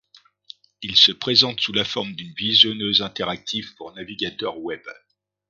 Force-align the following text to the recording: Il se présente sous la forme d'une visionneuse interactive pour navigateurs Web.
Il 0.81 0.95
se 0.97 1.11
présente 1.11 1.59
sous 1.59 1.73
la 1.73 1.85
forme 1.85 2.15
d'une 2.15 2.33
visionneuse 2.33 3.03
interactive 3.03 3.75
pour 3.75 3.93
navigateurs 3.93 4.57
Web. 4.57 4.81